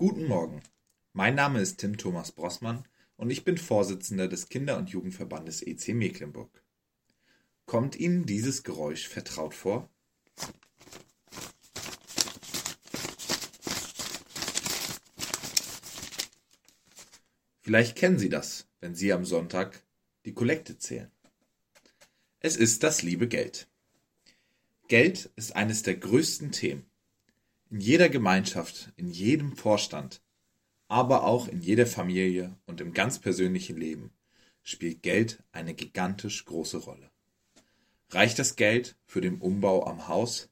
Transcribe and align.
Guten 0.00 0.28
Morgen. 0.28 0.62
Mein 1.12 1.34
Name 1.34 1.60
ist 1.60 1.76
Tim 1.76 1.98
Thomas 1.98 2.32
Brossmann 2.32 2.88
und 3.18 3.28
ich 3.28 3.44
bin 3.44 3.58
Vorsitzender 3.58 4.28
des 4.28 4.48
Kinder- 4.48 4.78
und 4.78 4.88
Jugendverbandes 4.88 5.60
EC 5.60 5.88
Mecklenburg. 5.88 6.64
Kommt 7.66 7.96
Ihnen 7.96 8.24
dieses 8.24 8.62
Geräusch 8.62 9.08
vertraut 9.08 9.52
vor? 9.52 9.90
Vielleicht 17.60 17.94
kennen 17.94 18.18
Sie 18.18 18.30
das, 18.30 18.70
wenn 18.80 18.94
Sie 18.94 19.12
am 19.12 19.26
Sonntag 19.26 19.82
die 20.24 20.32
Kollekte 20.32 20.78
zählen. 20.78 21.10
Es 22.38 22.56
ist 22.56 22.84
das 22.84 23.02
liebe 23.02 23.28
Geld. 23.28 23.68
Geld 24.88 25.30
ist 25.36 25.54
eines 25.54 25.82
der 25.82 25.96
größten 25.96 26.52
Themen. 26.52 26.89
In 27.70 27.78
jeder 27.78 28.08
Gemeinschaft, 28.08 28.92
in 28.96 29.08
jedem 29.08 29.56
Vorstand, 29.56 30.20
aber 30.88 31.22
auch 31.22 31.46
in 31.46 31.60
jeder 31.60 31.86
Familie 31.86 32.58
und 32.66 32.80
im 32.80 32.92
ganz 32.92 33.20
persönlichen 33.20 33.76
Leben 33.76 34.12
spielt 34.64 35.02
Geld 35.02 35.44
eine 35.52 35.72
gigantisch 35.72 36.44
große 36.46 36.78
Rolle. 36.78 37.12
Reicht 38.08 38.40
das 38.40 38.56
Geld 38.56 38.98
für 39.06 39.20
den 39.20 39.40
Umbau 39.40 39.86
am 39.86 40.08
Haus, 40.08 40.50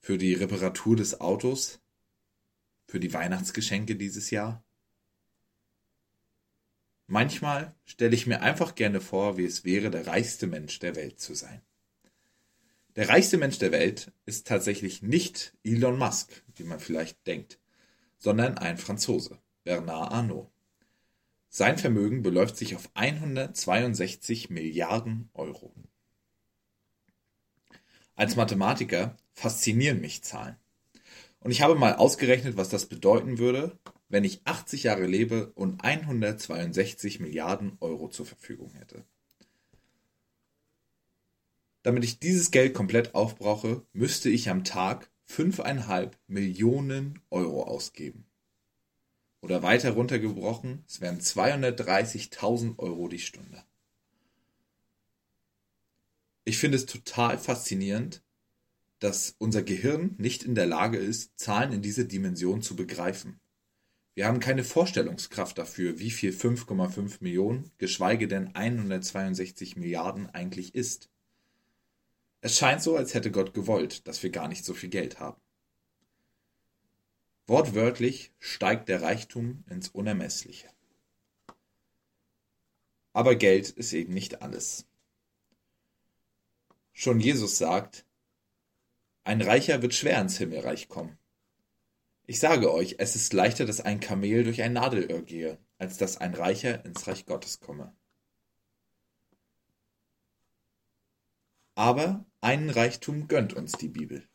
für 0.00 0.16
die 0.16 0.34
Reparatur 0.34 0.94
des 0.94 1.20
Autos, 1.20 1.80
für 2.86 3.00
die 3.00 3.12
Weihnachtsgeschenke 3.12 3.96
dieses 3.96 4.30
Jahr? 4.30 4.62
Manchmal 7.08 7.74
stelle 7.84 8.14
ich 8.14 8.28
mir 8.28 8.42
einfach 8.42 8.76
gerne 8.76 9.00
vor, 9.00 9.36
wie 9.38 9.44
es 9.44 9.64
wäre, 9.64 9.90
der 9.90 10.06
reichste 10.06 10.46
Mensch 10.46 10.78
der 10.78 10.94
Welt 10.94 11.18
zu 11.18 11.34
sein. 11.34 11.62
Der 12.96 13.08
reichste 13.08 13.38
Mensch 13.38 13.58
der 13.58 13.72
Welt 13.72 14.12
ist 14.24 14.46
tatsächlich 14.46 15.02
nicht 15.02 15.52
Elon 15.64 15.98
Musk, 15.98 16.44
wie 16.54 16.62
man 16.62 16.78
vielleicht 16.78 17.26
denkt, 17.26 17.58
sondern 18.18 18.56
ein 18.56 18.78
Franzose, 18.78 19.38
Bernard 19.64 20.12
Arnault. 20.12 20.48
Sein 21.48 21.76
Vermögen 21.76 22.22
beläuft 22.22 22.56
sich 22.56 22.76
auf 22.76 22.88
162 22.94 24.48
Milliarden 24.50 25.28
Euro. 25.34 25.74
Als 28.14 28.36
Mathematiker 28.36 29.16
faszinieren 29.32 30.00
mich 30.00 30.22
Zahlen. 30.22 30.56
Und 31.40 31.50
ich 31.50 31.62
habe 31.62 31.74
mal 31.74 31.96
ausgerechnet, 31.96 32.56
was 32.56 32.68
das 32.68 32.86
bedeuten 32.86 33.38
würde, 33.38 33.76
wenn 34.08 34.22
ich 34.22 34.46
80 34.46 34.84
Jahre 34.84 35.06
lebe 35.06 35.52
und 35.54 35.82
162 35.82 37.18
Milliarden 37.18 37.76
Euro 37.80 38.08
zur 38.08 38.26
Verfügung 38.26 38.72
hätte. 38.74 39.04
Damit 41.84 42.02
ich 42.02 42.18
dieses 42.18 42.50
Geld 42.50 42.72
komplett 42.72 43.14
aufbrauche, 43.14 43.82
müsste 43.92 44.30
ich 44.30 44.48
am 44.48 44.64
Tag 44.64 45.10
5,5 45.28 46.12
Millionen 46.26 47.20
Euro 47.28 47.64
ausgeben. 47.64 48.24
Oder 49.42 49.62
weiter 49.62 49.90
runtergebrochen, 49.90 50.82
es 50.88 51.02
wären 51.02 51.20
230.000 51.20 52.78
Euro 52.78 53.08
die 53.08 53.18
Stunde. 53.18 53.62
Ich 56.46 56.56
finde 56.56 56.78
es 56.78 56.86
total 56.86 57.36
faszinierend, 57.36 58.22
dass 58.98 59.34
unser 59.36 59.62
Gehirn 59.62 60.14
nicht 60.16 60.42
in 60.42 60.54
der 60.54 60.66
Lage 60.66 60.96
ist, 60.96 61.38
Zahlen 61.38 61.74
in 61.74 61.82
dieser 61.82 62.04
Dimension 62.04 62.62
zu 62.62 62.76
begreifen. 62.76 63.40
Wir 64.14 64.26
haben 64.26 64.40
keine 64.40 64.64
Vorstellungskraft 64.64 65.58
dafür, 65.58 65.98
wie 65.98 66.10
viel 66.10 66.30
5,5 66.32 67.16
Millionen, 67.20 67.72
geschweige 67.76 68.26
denn 68.26 68.54
162 68.54 69.76
Milliarden 69.76 70.30
eigentlich 70.30 70.74
ist. 70.74 71.10
Es 72.44 72.58
scheint 72.58 72.82
so, 72.82 72.94
als 72.94 73.14
hätte 73.14 73.30
Gott 73.30 73.54
gewollt, 73.54 74.06
dass 74.06 74.22
wir 74.22 74.28
gar 74.28 74.48
nicht 74.48 74.66
so 74.66 74.74
viel 74.74 74.90
Geld 74.90 75.18
haben. 75.18 75.40
Wortwörtlich 77.46 78.34
steigt 78.38 78.90
der 78.90 79.00
Reichtum 79.00 79.64
ins 79.70 79.88
Unermessliche. 79.88 80.68
Aber 83.14 83.34
Geld 83.34 83.70
ist 83.70 83.94
eben 83.94 84.12
nicht 84.12 84.42
alles. 84.42 84.86
Schon 86.92 87.18
Jesus 87.18 87.56
sagt, 87.56 88.04
ein 89.22 89.40
Reicher 89.40 89.80
wird 89.80 89.94
schwer 89.94 90.20
ins 90.20 90.36
Himmelreich 90.36 90.90
kommen. 90.90 91.16
Ich 92.26 92.40
sage 92.40 92.70
euch, 92.70 92.96
es 92.98 93.16
ist 93.16 93.32
leichter, 93.32 93.64
dass 93.64 93.80
ein 93.80 94.00
Kamel 94.00 94.44
durch 94.44 94.60
ein 94.60 94.74
Nadelöhr 94.74 95.22
gehe, 95.22 95.56
als 95.78 95.96
dass 95.96 96.18
ein 96.18 96.34
Reicher 96.34 96.84
ins 96.84 97.06
Reich 97.06 97.24
Gottes 97.24 97.60
komme. 97.60 97.96
Aber 101.74 102.26
einen 102.44 102.68
Reichtum 102.68 103.26
gönnt 103.26 103.54
uns 103.54 103.72
die 103.72 103.88
Bibel. 103.88 104.28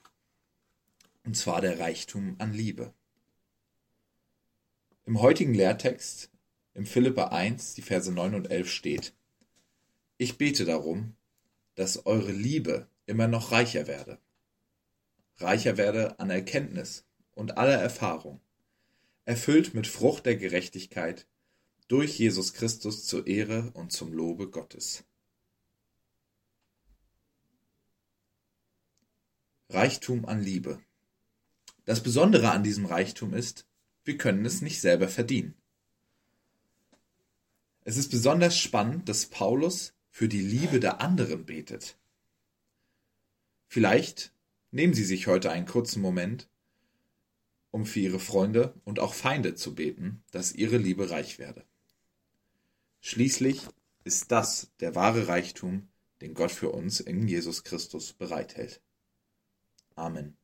Und 1.24 1.38
zwar 1.38 1.62
der 1.62 1.80
Reichtum 1.80 2.36
an 2.40 2.54
Liebe. 2.54 2.92
Im 5.06 5.22
heutigen 5.22 5.54
Lehrtext, 5.54 6.32
im 6.74 6.88
Philippa 6.88 7.26
1, 7.26 7.76
die 7.76 7.84
Verse 7.84 8.12
9 8.12 8.34
und 8.34 8.50
11 8.50 8.72
steht, 8.72 9.14
Ich 10.18 10.40
bete 10.40 10.66
darum, 10.66 11.16
dass 11.76 12.08
eure 12.08 12.32
Liebe 12.32 12.88
immer 13.06 13.28
noch 13.28 13.52
reicher 13.52 13.86
werde. 13.86 14.18
Reicher 15.38 15.78
werde 15.78 16.20
an 16.20 16.32
Erkenntnis 16.32 17.06
und 17.36 17.60
aller 17.60 17.78
Erfahrung, 17.78 18.42
erfüllt 19.26 19.76
mit 19.76 19.86
Frucht 19.86 20.26
der 20.26 20.36
Gerechtigkeit 20.36 21.28
durch 21.88 22.18
Jesus 22.18 22.54
Christus 22.54 23.06
zur 23.06 23.28
Ehre 23.28 23.70
und 23.76 23.92
zum 23.92 24.14
Lobe 24.14 24.50
Gottes. 24.50 25.04
Reichtum 29.70 30.26
an 30.26 30.42
Liebe. 30.42 30.82
Das 31.86 32.02
Besondere 32.04 32.52
an 32.52 32.64
diesem 32.64 32.86
Reichtum 32.86 33.34
ist, 33.34 33.68
wir 34.04 34.18
können 34.18 34.46
es 34.46 34.62
nicht 34.62 34.82
selber 34.82 35.08
verdienen. 35.08 35.56
Es 37.82 37.98
ist 37.98 38.10
besonders 38.10 38.58
spannend, 38.58 39.10
dass 39.10 39.28
Paulus 39.28 39.94
für 40.10 40.28
die 40.28 40.42
Liebe 40.42 40.80
der 40.80 41.02
anderen 41.02 41.46
betet. 41.46 41.98
Vielleicht 43.68 44.34
nehmen 44.72 44.94
Sie 44.94 45.04
sich 45.06 45.28
heute 45.28 45.52
einen 45.52 45.66
kurzen 45.66 46.02
Moment 46.02 46.50
um 47.72 47.86
für 47.86 48.00
ihre 48.00 48.20
Freunde 48.20 48.74
und 48.84 49.00
auch 49.00 49.14
Feinde 49.14 49.56
zu 49.56 49.76
beten, 49.76 50.24
dass 50.32 50.54
ihre 50.54 50.78
Liebe 50.78 51.10
reich 51.12 51.40
werde. 51.40 51.66
Schließlich 53.02 53.68
ist 54.04 54.32
das 54.32 54.72
der 54.80 54.96
wahre 54.96 55.28
Reichtum, 55.28 55.88
den 56.22 56.34
Gott 56.34 56.52
für 56.52 56.70
uns 56.70 57.00
in 57.00 57.28
Jesus 57.28 57.64
Christus 57.64 58.14
bereithält. 58.14 58.82
Amen. 60.00 60.36